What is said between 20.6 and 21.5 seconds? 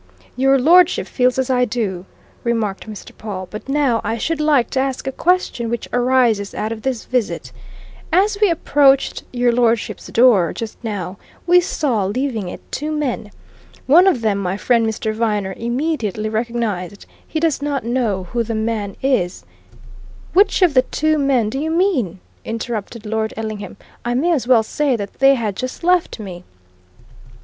of the two men